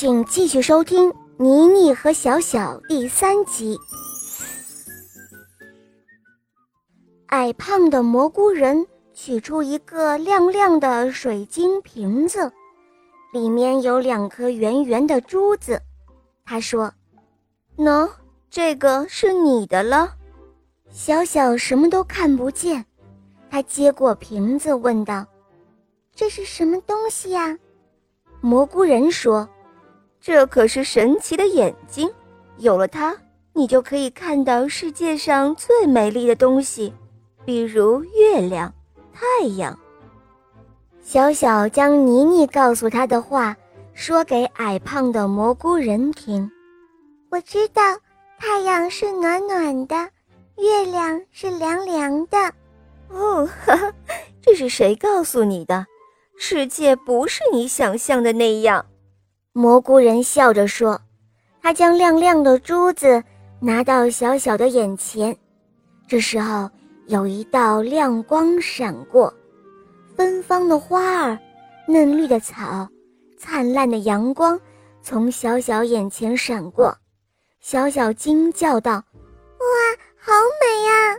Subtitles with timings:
[0.00, 3.76] 请继续收听《妮妮和小小》第三集。
[7.30, 12.52] 矮胖的蘑菇人取出一个亮亮的水晶瓶子，
[13.32, 15.82] 里面有两颗圆圆的珠子。
[16.44, 16.94] 他说
[17.76, 18.08] ：“喏，
[18.48, 20.14] 这个是你的了。”
[20.92, 22.86] 小小什么都看不见，
[23.50, 25.26] 他接过瓶子问道
[26.14, 27.58] ：“这是什么东西呀？”
[28.40, 29.48] 蘑菇人说。
[30.20, 32.10] 这可是神奇的眼睛，
[32.58, 33.16] 有了它，
[33.52, 36.92] 你就可以看到世界上最美丽的东西，
[37.44, 38.72] 比如月亮、
[39.12, 39.78] 太阳。
[41.00, 43.56] 小小将妮妮告诉他的话
[43.94, 46.50] 说给矮胖的蘑菇人听。
[47.30, 47.82] 我知道，
[48.38, 49.96] 太阳是暖暖的，
[50.58, 52.36] 月亮是凉凉的。
[53.08, 53.92] 哦，哈哈，
[54.42, 55.86] 这是谁告诉你的？
[56.36, 58.84] 世界不是你想象的那样。
[59.58, 61.00] 蘑菇人笑着说
[61.60, 63.20] ：“他将亮亮的珠子
[63.58, 65.36] 拿到小小的眼前，
[66.06, 66.70] 这时候
[67.08, 69.34] 有一道亮光闪过，
[70.14, 71.36] 芬芳的花儿、
[71.88, 72.88] 嫩绿的草、
[73.36, 74.56] 灿烂的阳光
[75.02, 76.96] 从小小眼前闪过。
[77.58, 78.92] 小小惊叫道
[79.58, 79.66] ：‘哇，
[80.20, 81.18] 好美呀！’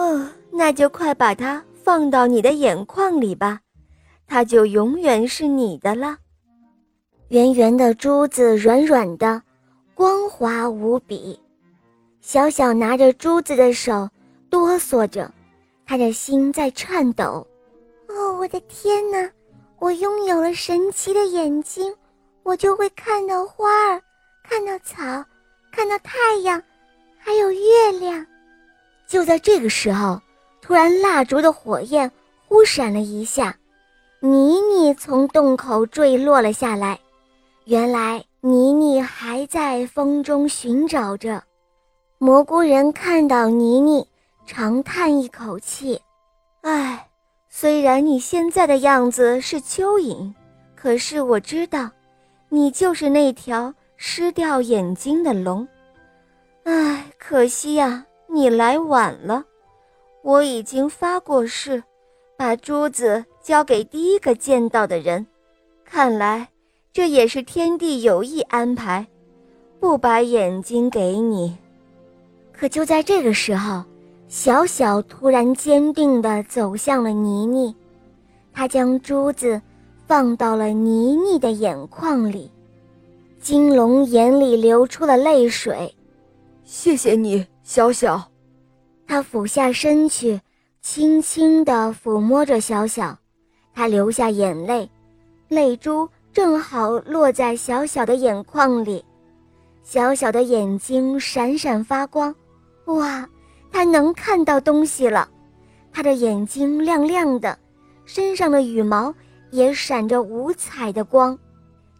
[0.00, 3.58] 哦，那就快把它放到你的眼眶里吧，
[4.28, 6.18] 它就永远是你的了。”
[7.32, 9.40] 圆圆的珠子，软软的，
[9.94, 11.40] 光滑无比。
[12.20, 14.06] 小小拿着珠子的手
[14.50, 15.32] 哆嗦着，
[15.86, 17.46] 他的心在颤抖。
[18.06, 19.30] 哦，我的天哪！
[19.78, 21.90] 我拥有了神奇的眼睛，
[22.42, 24.02] 我就会看到花儿，
[24.44, 25.02] 看到草，
[25.72, 26.62] 看到太阳，
[27.16, 28.26] 还有月亮。
[29.06, 30.20] 就在这个时候，
[30.60, 32.12] 突然蜡烛的火焰
[32.46, 33.56] 忽闪了一下，
[34.20, 37.00] 妮妮从洞口坠落了下来。
[37.64, 41.40] 原来妮妮还在风中寻找着。
[42.18, 44.04] 蘑菇人看到妮妮，
[44.46, 46.00] 长叹一口气
[46.62, 47.08] ：“唉，
[47.48, 50.32] 虽然你现在的样子是蚯蚓，
[50.74, 51.88] 可是我知道，
[52.48, 55.66] 你就是那条失掉眼睛的龙。
[56.64, 59.44] 唉，可惜呀，你来晚了。
[60.22, 61.82] 我已经发过誓，
[62.36, 65.24] 把珠子交给第一个见到的人。
[65.84, 66.48] 看来……”
[66.92, 69.06] 这也是天地有意安排，
[69.80, 71.56] 不把眼睛给你。
[72.52, 73.82] 可就在这个时候，
[74.28, 77.74] 小小突然坚定地走向了妮妮，
[78.52, 79.60] 他将珠子
[80.06, 82.50] 放到了妮妮的眼眶里。
[83.40, 85.92] 金龙眼里流出了泪水。
[86.62, 88.22] 谢谢你，小小。
[89.06, 90.38] 他俯下身去，
[90.82, 93.18] 轻轻地抚摸着小小，
[93.74, 94.88] 他流下眼泪，
[95.48, 96.06] 泪珠。
[96.32, 99.04] 正好落在小小的眼眶里，
[99.82, 102.34] 小小的眼睛闪闪发光，
[102.86, 103.28] 哇，
[103.70, 105.28] 它能看到东西了！
[105.92, 107.58] 它的眼睛亮亮的，
[108.06, 109.14] 身上的羽毛
[109.50, 111.38] 也闪着五彩的光。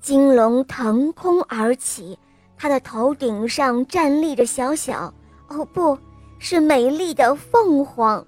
[0.00, 2.18] 金龙腾空而起，
[2.56, 5.12] 它的头顶上站立着小小，
[5.48, 5.98] 哦，不
[6.38, 8.26] 是美丽的凤凰。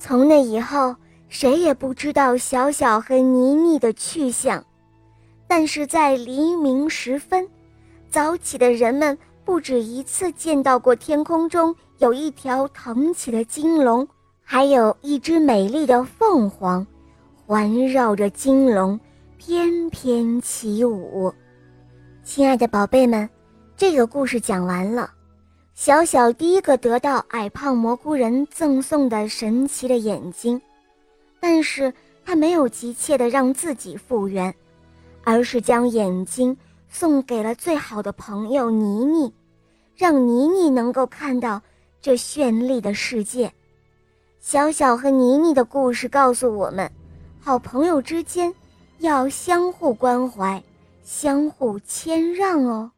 [0.00, 0.96] 从那以后，
[1.28, 4.64] 谁也不知道小小和妮妮的去向。
[5.50, 7.44] 但是在黎明时分，
[8.08, 14.06] 早起的人们不止一次见到过天空中有一条腾起的金龙，
[14.44, 16.86] 还有一只美丽的凤凰，
[17.44, 18.98] 环绕着金龙
[19.38, 21.34] 翩翩起舞。
[22.22, 23.28] 亲爱的宝贝们，
[23.76, 25.10] 这个故事讲完了。
[25.74, 30.62] 小小第一个得到矮胖蘑菇人赠送的神奇的眼睛，
[31.40, 31.92] 但是
[32.24, 34.54] 他没有急切的让自己复原。
[35.22, 36.56] 而是将眼睛
[36.88, 39.32] 送给了最好的朋友妮妮，
[39.96, 41.62] 让妮妮能够看到
[42.00, 43.52] 这绚丽的世界。
[44.40, 46.90] 小小和妮妮的故事告诉我们，
[47.40, 48.54] 好朋友之间
[48.98, 50.62] 要相互关怀，
[51.04, 52.90] 相互谦让哦。